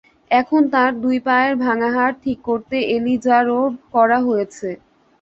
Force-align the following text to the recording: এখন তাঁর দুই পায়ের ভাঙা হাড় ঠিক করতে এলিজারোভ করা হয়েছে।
এখন 0.31 0.61
তাঁর 0.73 0.91
দুই 1.03 1.17
পায়ের 1.27 1.53
ভাঙা 1.57 1.89
হাড় 1.95 2.15
ঠিক 2.23 2.37
করতে 2.47 2.75
এলিজারোভ 2.95 3.71
করা 3.93 4.17
হয়েছে। 4.27 4.69